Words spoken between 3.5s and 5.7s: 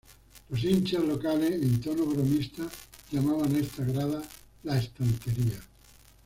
a esta grada "La Estantería".